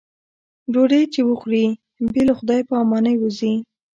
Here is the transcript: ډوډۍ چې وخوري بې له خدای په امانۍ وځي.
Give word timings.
ډوډۍ 0.71 1.03
چې 1.13 1.21
وخوري 1.29 1.65
بې 2.13 2.21
له 2.29 2.33
خدای 2.39 2.61
په 2.69 2.73
امانۍ 2.83 3.15
وځي. 3.17 3.53